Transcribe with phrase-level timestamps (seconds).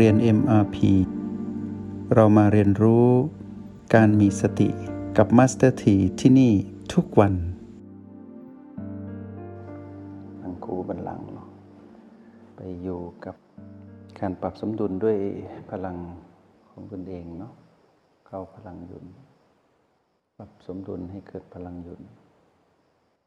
[0.00, 0.76] เรียน MRP
[2.14, 3.08] เรามาเรียนรู้
[3.94, 4.68] การมีสติ
[5.16, 6.52] กับ Master T ที่ที่นี่
[6.92, 7.34] ทุกวัน
[10.40, 11.48] ทังคูบันลังเนาะ
[12.56, 13.36] ไปอยู่กับ
[14.20, 15.16] การปรับสมดุลด้วย
[15.70, 15.96] พลัง
[16.70, 17.52] ของตนเองเนาะ
[18.26, 19.04] เข้าพลังยุน
[20.36, 22.02] ปรับสมดุลให้เกิดพลังยุน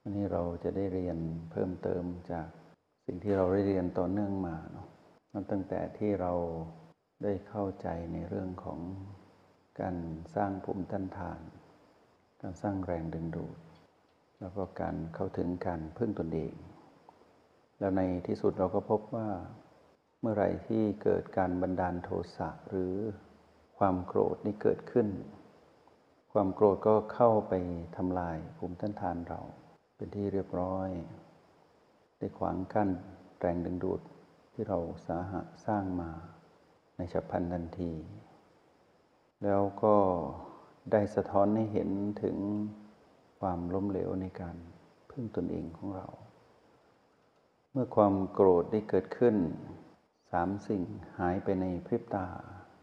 [0.02, 1.18] วันนี้เราจะได้เรียน
[1.52, 2.48] เพิ่มเติมจาก
[3.06, 4.88] สิ่งที่เราได้เรียนต่อเนื่องมาเนาะ
[5.34, 6.34] นับตั้งแต่ที่เรา
[7.24, 8.80] ได้เข้าใจในเรื่องของ
[9.82, 9.96] การ
[10.36, 11.40] สร้างภูมิต้านทาน
[12.42, 13.58] การสร้างแรงดึงดูด
[14.40, 16.54] แล้วก็การเข้าถึงการพึ่งตนเอง
[17.80, 19.30] แล้วในที่สุดเราก็พบว่า
[20.22, 22.94] เมื่อไรที่เกิดการบันดาลโทสะหรือ
[23.78, 25.08] ความโกรธนี่เกิดขึ้น
[26.34, 27.54] ความโกรธก็เข้าไป
[27.98, 29.42] ทำลายภูมิต้านทานเรา
[29.96, 30.90] เป็นที่เรียบร้อย
[32.18, 32.90] ได้ขวางกั้น
[33.40, 34.02] แรงดึงดูด
[34.60, 36.12] ที่เราสาหะสร้างมา
[36.98, 37.94] ในฉับพลันทันที
[39.44, 39.96] แล้วก็
[40.92, 41.90] ได้สะท้อนให้เห็น
[42.24, 42.38] ถึง
[43.40, 44.56] ความล้มเหลวในการ
[45.10, 46.08] พึ่งตนเองของเรา
[47.72, 49.36] เมื่อความโกรธได้เกิดขึ้น
[50.32, 50.82] สามสิ่ง
[51.20, 52.28] หายไปในพริบตา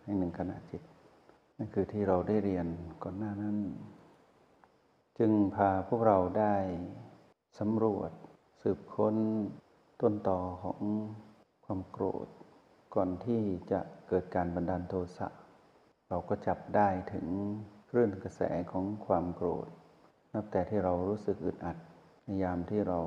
[0.05, 0.83] ในหนึ่งขณะจิต
[1.57, 2.67] นั่นคือที่เราได้เรียน
[3.03, 3.57] ก่อนหน้านั้น
[5.19, 6.57] จึงพาพวกเราได้
[7.59, 8.11] สำรวจ
[8.63, 9.17] สืบค้น
[10.01, 10.81] ต้นต่อของ
[11.65, 12.29] ความโกรธ
[12.95, 15.29] ก่อนที่จะเกิดการบันดาลโทสะ
[16.09, 17.27] เราก็จับได้ถึง
[17.89, 18.41] คลื่นกระแส
[18.73, 19.69] ของความโกรธ
[20.35, 21.77] นับแต่ที่เรารู้สึกอึดอัด
[22.25, 23.01] ในยามที่เรา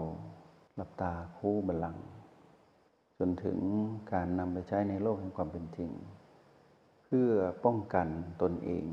[0.75, 2.05] หลับตาคู่บัลลังก์
[3.19, 3.59] จนถึง
[4.13, 5.91] การนำไปใช้ในโลกแห่งความเป็นจริง
[7.05, 7.31] เพื่อ
[7.65, 8.07] ป้องกัน
[8.41, 8.87] ตนเอง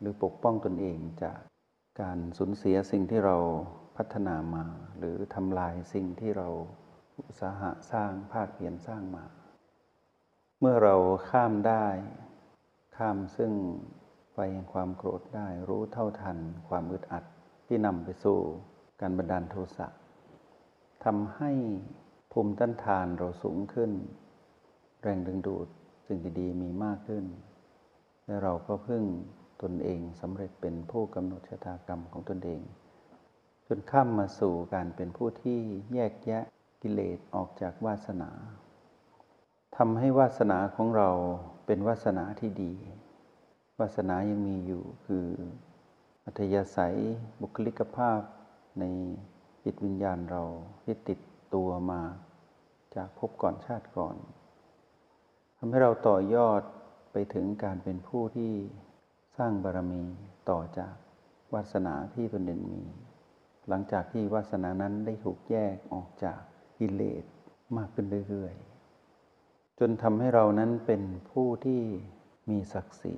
[0.00, 1.38] หรือปกป้องตนเองจาก
[2.00, 3.36] การสูญเสียสิ่งที่เรา
[3.96, 4.64] พัฒนามา
[4.98, 6.48] หรือทำลายสิ่งที่เรา
[7.26, 9.24] อุตสาหะสร้างภาคเพียรสร้างมา
[10.60, 10.96] เมื่อเรา
[11.30, 11.86] ข้ามได้
[12.96, 13.52] ข้ามซึ่ง
[14.32, 17.24] ไฟแห่งความโกรธได้รู้เท่าทันความอึดอัด
[17.66, 18.38] ที่นำไปสู่
[19.00, 19.86] การบันดาลโทสะ
[21.04, 21.52] ทำให้
[22.32, 23.90] ภูมิต้านทานเราสูงขึ้น
[25.02, 25.68] แรงดึงดูด
[26.06, 27.24] สิ่งดีๆ มีมากขึ้น
[28.26, 29.04] และเราก็พึ่ง
[29.62, 32.60] ตนเองสำเร็จเป็นผู้กำหนดชะตากรรมของตนเอง
[33.66, 35.58] จนข้ามมาสู่การเป็นผู้ที่
[35.94, 36.44] แยกแยะ
[36.82, 38.30] กิเลสออกจากวาสนา
[39.76, 41.10] ทำให้วาสนาของเรา
[41.66, 42.74] เป็นวาสนาที่ดี
[43.78, 45.26] วาสนายังมีอยู่คือ
[46.24, 46.96] อัธยาศัย
[47.40, 48.20] บุคลิกภาพ
[48.80, 48.84] ใน
[49.64, 50.42] จิตวิญญาณเรา
[50.82, 51.18] ที่ติด
[51.54, 52.02] ตัวมา
[52.94, 54.16] จากภพก่อนชาติก่อน
[55.58, 56.62] ทำให้เราต่อยอด
[57.12, 58.52] ไปถึงการเป็นผู้ที่
[59.38, 60.04] สร้างบารมี
[60.50, 60.94] ต่อจาก
[61.54, 62.82] วาสนาที่ตนเองมี
[63.68, 66.40] หลังจากที่วาสนานั้นได้ถูกแยกออกจาก
[66.80, 67.24] กิเลส
[67.76, 71.82] มากขึ้นเรื่อยๆ จนทำให้เรานั้นเป็นผู้ที่
[72.50, 73.16] มีศักดิ์ศรี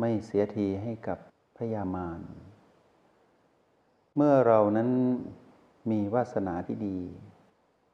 [0.00, 1.18] ไม่เสียทีให้กับ
[1.58, 2.20] พยามาร
[4.16, 4.90] เมื่อเรานั้น
[5.90, 6.98] มีวาสนาที่ดี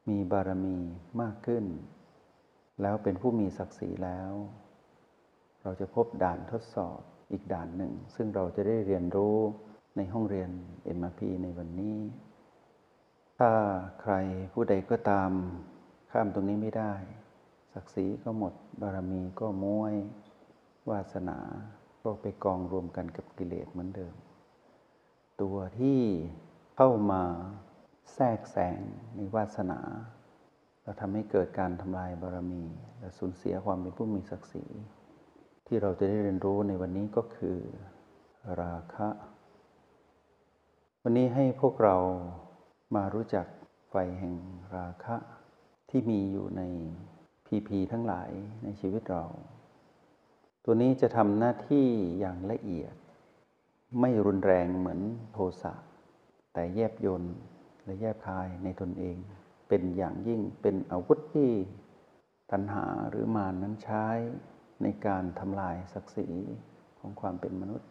[0.09, 0.77] มีบารมี
[1.21, 1.65] มากขึ้น
[2.81, 4.31] แล้วเป็นผู้มีศักดิ์ศรีแล้ว
[5.61, 6.99] เราจะพบด่านทดสอบ
[7.31, 9.37] อีกด่านหนึ่ง ซึ่งเราจะได้เรียนรู้
[9.97, 10.49] ในห้องเรียน
[10.97, 11.97] MRP ในวันนี้
[13.43, 13.55] ถ้า
[14.01, 14.13] ใคร
[14.53, 15.31] ผู้ใดก็ตาม
[16.11, 16.93] ข้ามตรงนี้ไม่ได้
[17.73, 19.93] ศักดิ์ศรีก็หมด บารมีก็ม้วย
[20.89, 21.39] วาสนา
[22.03, 24.15] ก็ไปกองรวมกันกับกิเลสเหมือนเดิม
[25.41, 25.99] ตัวที่
[26.75, 27.23] เข้ามา
[28.13, 28.79] แทรกแซง
[29.15, 29.79] ในวาสนา
[30.81, 32.63] เราทำให้เกิดการทำลายบารมี
[32.99, 34.65] และสูญเสียความเป็นผู้มีศักดิ์ศรี
[35.67, 37.57] ที่เราจะได้เรียนรู้ในวันนี้ก็คือ
[38.61, 39.09] ราคะ
[41.03, 41.97] วันนี้ให้พวกเรา
[42.95, 43.45] มารู้จัก
[43.89, 44.35] ไฟแห่ง
[44.75, 45.15] ราคะ
[45.89, 46.61] ที่มีอยู่ใน
[47.45, 48.31] พีพีทั้งหลาย
[48.63, 49.25] ในชีวิตเรา
[50.63, 51.87] ตัวนี้จะทำหน้าที่
[52.19, 52.93] อย่างละเอียด
[53.99, 54.99] ไม่รุนแรงเหมือน
[55.33, 55.73] โทสะ
[56.53, 57.23] แต่แยบยน
[57.85, 59.17] และแยบคายในตนเอง
[59.67, 61.51] เป็นอย่างยิ่งเป็นอาวุธที่
[62.51, 64.05] ตัณหาหรือมานั้นใช้
[64.83, 66.27] ในการทำลายศักดิ์ศรี
[66.99, 67.89] ของความเป็นมนุษย์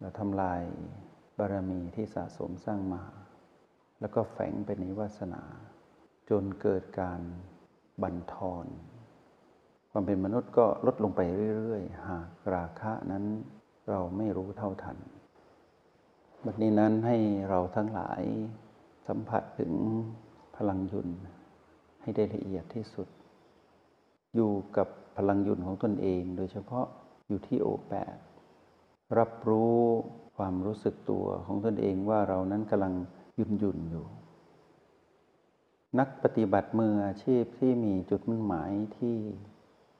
[0.00, 0.60] และทำลาย
[1.38, 3.02] บารมีที่สะสมสร้างมา
[4.04, 5.42] แล้วก็แฝงไปในวาสนา
[6.30, 7.20] จนเกิดการ
[8.02, 8.66] บันทอน
[9.90, 11.20] ความเป็นมนุษย์ก็ลดลงไป
[11.56, 13.24] เรื่อยๆ หากราคะนั้น
[13.90, 14.96] เราไม่รู้เท่าทัน
[16.44, 17.16] บัดนี้นั้นให้
[17.48, 18.22] เราทั้งหลาย
[19.06, 19.72] สัมผัสถึง
[20.56, 21.08] พลังยุน
[22.02, 23.08] ให้ได้ละเอียดที่สุด
[24.34, 26.86] อยู่กับพลังยุนของตนเอง โดยเฉพาะ
[27.28, 28.16] อยู่ที่โอแปด
[29.18, 29.78] รับรู้
[30.36, 32.94] ความรู้สึกตัวของตนเองว่าเรานั้นกำลัง
[33.38, 34.06] ยุ่นยุ่นอยู่
[35.98, 39.16] นักปฏิบัติมืออาชีพที่มีจุดมุ่งหมายที่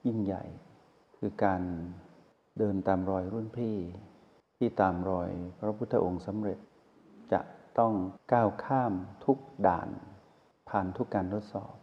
[0.07, 0.45] ยิ่งใหญ่
[1.17, 1.63] คือการ
[2.59, 3.77] เดินตามรอยรุ่นพี่
[4.57, 6.59] ที่ตามรอยพระพุทธองค์สำเร็จ
[7.33, 7.41] จะ
[7.79, 7.95] ต้อง
[8.33, 8.93] ก้าวข้าม
[9.25, 9.89] ทุกด่าน
[10.69, 11.75] ผ่านทุกการทดสอบ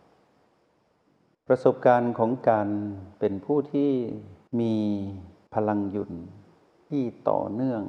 [1.48, 2.70] ประสบการณ์ของการ
[3.20, 3.92] เป็นผู้ที่
[4.60, 4.76] มี
[5.54, 6.12] พลังหยุ่น
[6.88, 7.84] ที่ต่อเนื่อง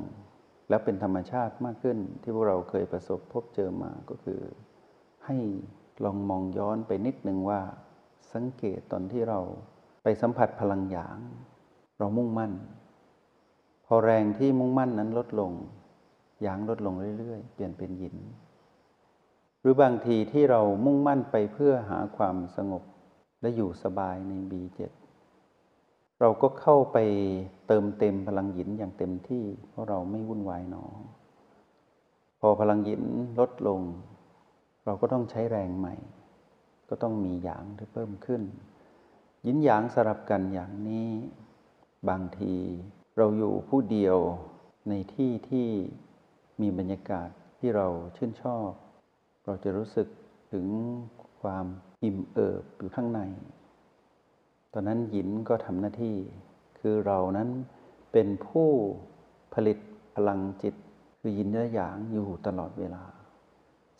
[0.73, 4.41] และเป็นธรรมชาติมากขึ้นที่พวกเราเคยประสบพบเจอมาก็คือ
[5.27, 5.37] ให้
[6.05, 7.61] ลองมองย้อนไปนิดนึงว่า
[8.33, 9.41] สังเกตตอนที่เรา
[10.03, 11.19] ไปสัมผัสพลังหยาง
[11.99, 12.53] เรามุ่งมั่น
[13.87, 15.53] พอแรงที่มุ่งมั่นนั้นลดลง
[16.43, 18.17] หยางลดลงเรื่อยๆ เปลี่ยนเป็นหยิน
[19.61, 22.83] หรือบางทีที่เรามุ่งมั่นไปเพื่อหาความสงบ
[23.41, 24.81] และอยู่สบายใน B7
[26.25, 26.99] เราก็เข้าไป
[27.67, 30.85] เติมเต็มพลังหยินอย่างเต็มที่ เพราะเราไม่วุ่นวายหนอ
[32.41, 33.03] พอพลังหยิน
[33.41, 33.81] ลดลง
[34.85, 35.95] เราก็ต้องใช้แรงใหม่
[36.89, 38.43] ก็ต้องมีหยางที่เพิ่มขึ้น
[39.43, 41.09] หยินหยางสลับกันอย่างนี้
[42.09, 42.55] บางที
[43.17, 44.19] เราอยู่ผู้เดียว
[44.89, 45.69] ในที่ที่
[46.61, 47.29] มีบรรยากาศ
[47.59, 47.87] ที่เรา
[48.17, 48.69] ชื่นชอบ
[49.45, 50.09] เราจะรู้สึก
[50.53, 50.67] ถึง
[51.41, 51.67] ความ
[52.03, 53.21] อิ่มเอิบอยู่ข้างใน
[54.73, 56.17] ตอนนั้นหยินก็ทำหน้าที่
[56.79, 57.49] คือเรานั้น
[58.13, 58.69] เป็นผู้
[59.55, 59.79] ผลิต
[60.15, 60.75] พลังจิต
[61.21, 63.05] คือยินและหยางอยู่ตลอดเวลา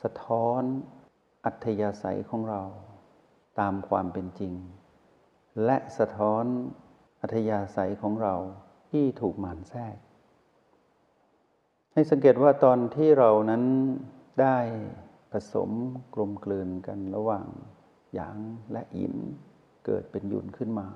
[0.03, 0.63] สะท้อน
[1.45, 2.63] อัธยาศัยของเรา
[3.61, 4.55] ตามความเป็นจริง
[5.65, 6.45] และสะท้อน
[7.23, 8.35] อัธยาศัยของเรา
[8.91, 9.97] ที่ถูกหมานแทรก
[11.93, 13.65] ให้สังเกตว่าตอนที่เรานั้น
[14.41, 14.59] ได้
[15.33, 15.71] ผสม
[16.15, 17.47] กลมกลืนกันระหว่าง
[18.15, 18.37] หยาง
[18.73, 19.15] และอิน
[19.87, 20.89] เกิดเป็นยุนขึ้นมา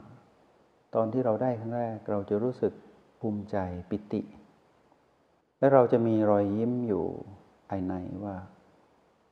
[0.95, 2.73] ตอนที่เราได้ครั้งแรกเราจะรู้สึก
[3.21, 3.57] ภูมิใจ
[3.91, 4.23] ปิติ
[5.59, 7.05] และเราจะมีรอยยิ้มอยู่
[7.69, 7.95] ภายใน
[8.25, 8.37] ว่า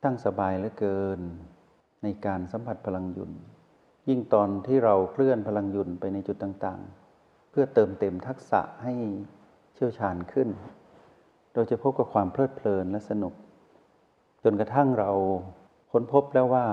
[0.03, 1.19] ตั้งสบายเหลือเกิน
[2.03, 3.31] ในการสัมผัสพลังยุน
[4.09, 8.93] ยิ่งตอนที่เราเคลื่อนพลังยุนไปในจุดต่างๆ เพื่อเติมเต็มทักษะให้
[9.75, 10.49] เชี่ยวชาญขึ้น
[11.53, 13.33] เราจะพบกับความเพลิดเพลินและสนุก
[14.43, 15.11] จนกระทั่งเรา
[15.91, 16.65] ค้นพบแล้วว่า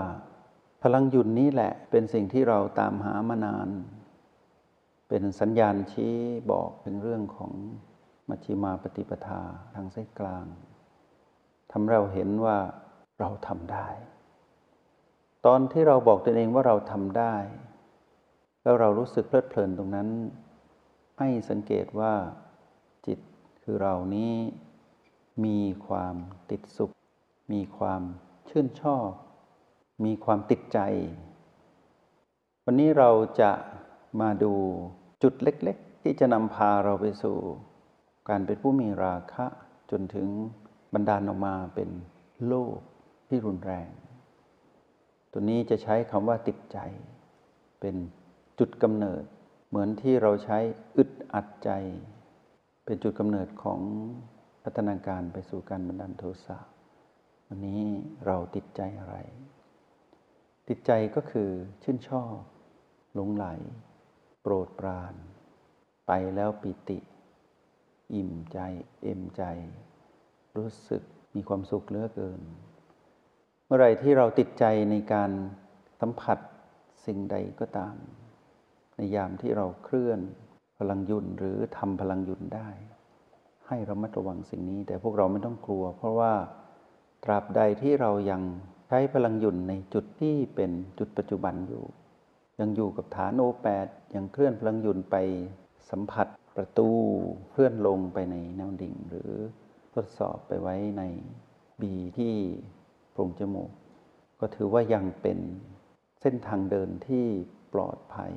[0.82, 3.69] พลังหยุนนี้แหละเป็นสิ่งที่เราตามหามานาน
[5.08, 6.17] เป็นสัญญาณชี้
[6.52, 7.52] บอกถึงเรื่องของ
[8.29, 9.43] มัชฌิมาปฏิปทา
[9.75, 10.46] ทางเสายกลาง
[11.73, 12.58] ทำเราเห็นว่า
[13.20, 13.88] เราทำได้
[15.46, 17.34] ตอนที่เราบอกตัวเองว่าเราทำได้
[18.62, 20.08] แล้วเรารู้สึกเพลิดเพลินตรงนั้น
[21.19, 22.14] ให้สังเกตว่า
[23.06, 23.19] จิต
[23.62, 24.34] คือเรานี้
[25.44, 26.14] มีความ
[26.50, 26.93] ติดสุข
[27.52, 28.02] มีความ
[28.49, 29.08] ชื่นชอบ
[30.04, 30.78] มีความติดใจ
[32.64, 33.10] วันนี้เรา
[33.40, 33.52] จะ
[34.20, 34.52] มาดู
[35.22, 37.37] จุดเล็ก ๆ ที่จะนำพาเราไปสู่
[38.28, 39.46] การเป็นผู้มีราคะ
[39.90, 40.28] จนถึง
[40.94, 41.90] บรรดาลออกมาเป็น
[42.46, 42.78] โลภ
[43.28, 43.88] ที่รุนแรง
[45.32, 46.78] ตัวนี้จะใช้คำว่าติดใจ
[47.81, 47.96] เป็น
[48.58, 49.25] จุดกำเนิด
[49.69, 50.58] เหมือนที่เราใช้
[50.96, 51.70] อึดอัดใจ
[52.84, 53.81] เป็นจุดกำเนิดของ
[54.62, 56.58] พัฒนาการไปสู่การบันดาโทสะ
[57.48, 57.82] วันนี้
[58.26, 59.16] เราติดใจอะไร
[60.68, 61.50] ติดใจก็คือ
[61.82, 62.36] ชื่นชอบ
[63.14, 63.46] หลงไหล
[64.42, 65.14] โปรดปราน
[66.06, 66.98] ไปแล้วปิติ
[68.14, 68.58] อิ่มใจ
[69.02, 69.42] เอ็มใจ
[70.56, 71.02] รู้สึก
[71.34, 72.40] มีความสุขเหลือเกิน
[73.64, 75.31] เมื่อไรที่เราติดใจในการ
[76.00, 76.38] สัมผัส
[77.06, 77.96] สิ่งใดก็ตาม
[78.96, 80.20] ในยามที่เราเคลื่อน
[80.78, 82.69] พลังยุนหรือทำพลังยุนได้
[83.69, 86.32] ให้ระมัดระวังสิ่งนี้ แต่พวกเราไม่ต้องกลัว เพราะว่า
[87.24, 88.42] ตราบใดที่เรายัง
[88.93, 91.84] ช้พลังหยุนในจุดที่เป็นจุดปัจจุบันอยู่
[92.61, 95.17] ยังอยู่กับฐานโอแปดยังเคลื่อนพลังหยุนไป
[95.91, 96.89] สัมผัสประตู
[97.51, 99.32] เคลื่อนลงไปในแนวดิ่ง หรือ
[99.94, 101.03] ทดสอบไปไว้ใน
[101.81, 102.34] บีที่
[103.13, 103.70] โพรงจมูก
[104.41, 105.39] ก็ถือว่ายังเป็น
[106.20, 107.27] เส้นทางเดินที่
[107.72, 108.34] ปลอดภัย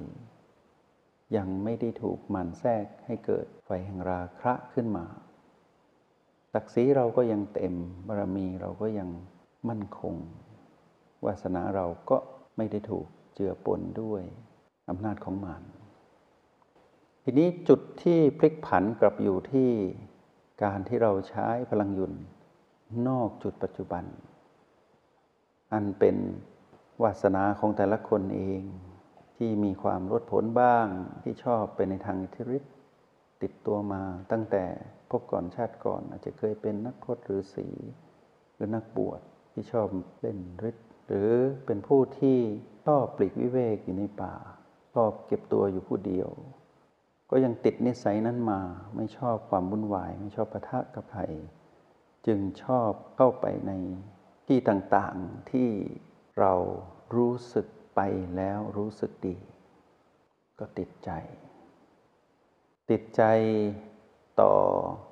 [1.36, 5.06] ยังไม่ได้ถูกมันแทรกให้เกิดไฟแห่งราคะขึ้นมา
[6.54, 7.74] ศักดิ์ศรีเราก็ยังเต็ม
[8.08, 9.10] บารมีเราก็ยัง
[9.70, 10.16] มั่นคง
[11.26, 12.18] วาสนาเราก็
[12.58, 14.24] ไม่ได้ถูกเจือปนด้วย
[14.90, 15.62] อำนาจของมัน
[17.24, 19.70] ทีนี้จุดที่พลิกผันกลับอยู่ที่
[20.64, 22.14] การที่เราใช้พลังยุน
[23.08, 24.06] นอกจุดปัจจุบัน
[25.74, 26.18] อันเป็น
[27.04, 28.62] วาสนาของแต่ละคนเอง
[29.38, 30.88] ที่มีความรดผลบ้าง
[31.24, 32.74] ที่ชอบไปในทางอิทธิฤทธิ์
[33.42, 34.02] ติดตัวมา
[34.32, 34.64] ตั้งแต่
[35.10, 37.68] พบก่อนชาติก่อน อาจจะเคยเป็นนักพรตหรือสี
[38.56, 39.88] หรือนักบวชที่ชอบ
[40.22, 40.40] เล่น
[40.70, 41.32] ฤทธิ์ หรือ
[41.66, 42.38] เป็นผู้ที่
[42.86, 44.36] ชอบปลีกวิเวกอยู่ในป่า
[44.94, 46.30] ชอบเก็บตัวอยู่ผู้เดียว
[47.30, 48.62] ก็ยังติดนิสัยนั้นมา
[48.96, 51.22] ไม่ชอบความวุ่นวาย ไม่ชอบปะทะกับใคร
[52.28, 53.72] จึงชอบเข้าไปใน
[54.48, 55.70] ที่ต่างๆที่
[56.40, 56.54] เรา
[57.16, 58.00] รู้สึกไป
[58.38, 59.38] แล้วรู้สึกดี
[60.60, 61.12] ก็ติดใจ
[62.90, 63.24] ติดใจ
[64.42, 64.54] ต่อ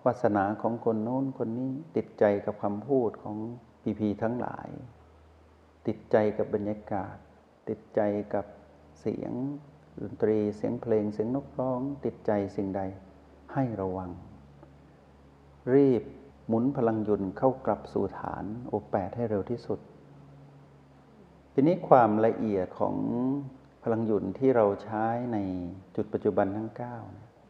[0.05, 3.37] วาสนาของคนโน้นคนนี้ ติดใจกับคำพูดของ
[3.81, 4.69] พีพีทั้งหลาย
[5.87, 7.15] ติดใจกับบรรยากาศ
[7.69, 8.01] ติดใจ
[8.33, 8.45] กับ
[9.01, 9.33] เสียง
[10.01, 12.81] ดนตรีเสียงเพลงเสียงนกร้อง ติดใจสิ่งใด
[13.53, 14.11] ให้ระวัง
[15.73, 16.03] รีบ
[16.47, 19.79] หมุนพลังยนต์เข้ากลับสู่ฐานโอแปดให้เร็วที่สุด
[21.53, 22.95] ทีนี้ความละเอียดของ
[23.83, 25.37] พลังยนต์ที่เราใช้ใน
[25.95, 26.69] จุดปัจจุบันทั้ง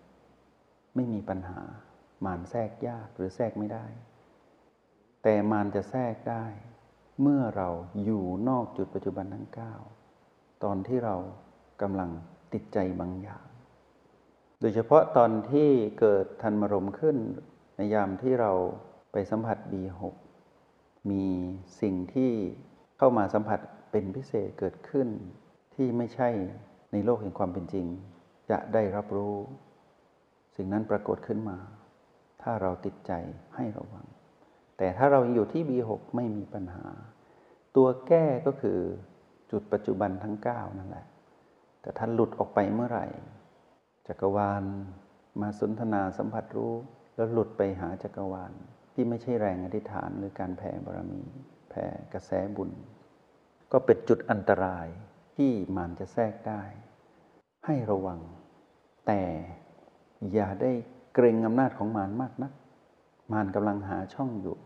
[0.07, 1.61] 9ไม่มีปัญหา
[2.25, 3.85] มานแทรกยากหรือแทรกไม่ได้
[5.23, 6.45] แต่มานจะแทรกได้
[7.21, 7.69] เมื่อเรา
[8.03, 9.47] อยู่นอกจุดปัจจุบันทั้ง
[10.05, 11.15] 9 ตอนที่เรา
[11.81, 12.09] กำลัง
[12.53, 13.45] ติดใจบางอย่าง
[14.59, 17.17] โดยเฉพาะตอนที่เกิดทันมรมขึ้น
[17.77, 18.51] ในยามที่เรา
[19.11, 20.01] ไปสัมผัส B6
[21.11, 21.25] มี
[21.81, 22.31] สิ่งที่
[22.97, 23.59] เข้ามาสัมผัส
[23.91, 25.07] เป็นพิเศษเกิดขึ้น
[25.75, 26.29] ที่ไม่ใช่
[26.91, 27.85] ในโลกแห่งความเป็นจริง
[28.49, 29.35] จะได้รับรู้
[30.55, 31.57] สิ่งนั้นปรากฏขึ้นมา
[32.41, 33.11] ถ้าเราติดใจ
[33.55, 34.05] ให้ระวัง
[34.77, 36.85] แต่ถ้าเราอยู่ที่ B6 ไม่มีปัญหา
[37.75, 38.79] ตัวแก้ก็คือ
[39.51, 41.05] จุดปัจจุบันทั้ง 9 นั่นแหละ
[41.81, 43.05] แต่ท่านหลุดออกไปเมื่อไหร่
[44.07, 44.63] จักรวาล
[45.41, 46.73] มาสนทนาสัมผัสรู้
[47.15, 48.51] แล้วหลุดไปหาจักรวาล
[48.93, 51.23] ที่ไม่ใช่แรงอธิษฐานหรือการแผ่บารมี
[51.69, 52.71] แผ่กระแสบุญ
[53.71, 54.87] ก็เป็นจุดอันตราย
[55.35, 56.61] ที่มานจะแทรกได้
[57.65, 58.19] ให้ระวัง
[59.07, 59.21] แต่
[60.33, 60.71] อย่าได้
[61.13, 62.51] เกรงอำนาจของมารมากนัก
[63.33, 64.57] มารกำลังหาช่องอยู่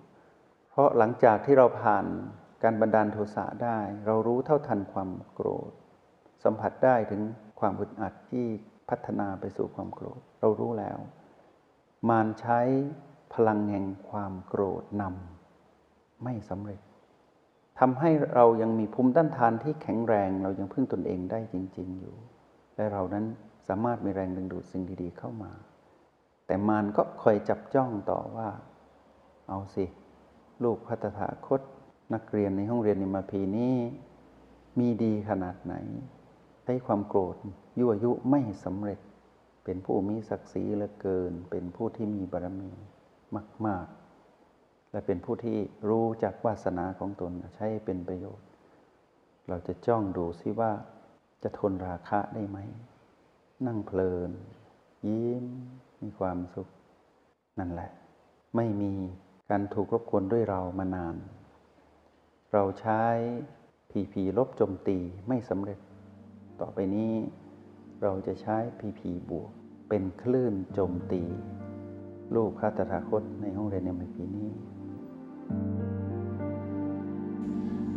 [0.70, 2.06] เพราะหลังจากที่เราผ่าน
[2.64, 5.72] การบันดาลโทสะได้ เรารู้เท่าทันความโกรธ
[6.44, 7.22] สัมผัสได้ถึง
[7.60, 8.46] ความอึดอัดที่
[8.90, 10.98] พัฒนาไปสู่ความโกรธ เรารู้แล้ว
[12.10, 12.60] มารใช้
[13.34, 16.82] พลังแห่งความโกรธนำไม่สำเร็จ
[17.80, 22.16] ทำให้เรายังมีภูมิต้านทานที่แข็งแรง เรายังพึ่งตนเองได้จริง ๆอยู่
[22.76, 23.26] และเรานั้น
[23.68, 25.52] สามารถมีแรงดึงดูดสิ่งดีๆเข้ามา
[26.48, 28.50] แต่มารก็คอยจับจ้องต่อว่า
[29.50, 29.86] เอาสิ
[30.64, 31.62] ลูกพัฒถาคต
[32.14, 33.76] นักเรียนในห้องเรียนในมาพีนี้
[34.80, 35.76] มีดีขนาดไหน
[36.64, 37.36] ใช้ความโกรธ
[37.80, 39.00] ยั่วยุไม่สำเร็จ
[39.64, 42.72] เป็นผู้มีศักดิ์ศรีเหลือเกิน เป็นผู้ที่มีบารมี
[43.66, 43.86] มาก
[44.40, 45.58] ๆ และเป็นผู้ที่
[45.90, 48.48] รู้จักวาสนาของตนใช้เป็นประโยชน์
[49.48, 50.72] เราจะจ้องดูซิว่า
[51.44, 52.58] จะทนราคะได้ไหม
[53.68, 54.32] นั่งเพลิน
[55.08, 55.46] ยิ้ม
[56.02, 56.68] มีความสุข
[57.60, 57.92] นั่นแหละ
[58.56, 58.94] ไม่มี
[59.50, 61.16] การถูกรบกวนด้วยเรามานาน
[62.54, 63.04] เราใช้
[63.92, 65.80] ผีผีลบโจมตีไม่สำเร็จ
[66.60, 67.14] ต่อไปนี้
[68.02, 69.52] เราจะใช้พีพีบวก
[69.90, 71.22] เป็นคลื่นโจมตี
[72.36, 74.50] ลูกพระตถาคตในห้องเรียนในปีนี้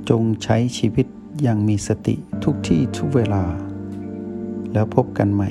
[0.08, 1.06] จงใช้ชีวิต
[1.42, 2.14] อย่างมีสติ
[2.44, 3.44] ทุกที่ทุกเวลา
[4.72, 5.50] แล้วพบกันใหม่